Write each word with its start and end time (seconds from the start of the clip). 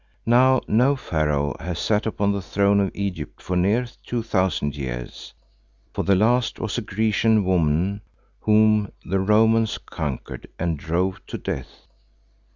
Now 0.25 0.61
no 0.67 0.95
Pharaoh 0.95 1.55
has 1.59 1.77
sat 1.77 2.07
upon 2.07 2.31
the 2.31 2.41
throne 2.41 2.79
of 2.79 2.89
Egypt 2.95 3.39
for 3.39 3.55
near 3.55 3.85
two 4.03 4.23
thousand 4.23 4.75
years, 4.75 5.35
for 5.93 6.01
the 6.03 6.15
last 6.15 6.59
was 6.59 6.75
a 6.79 6.81
Grecian 6.81 7.45
woman 7.45 8.01
whom 8.39 8.91
the 9.05 9.19
Romans 9.19 9.77
conquered 9.77 10.47
and 10.57 10.79
drove 10.79 11.23
to 11.27 11.37
death. 11.37 11.85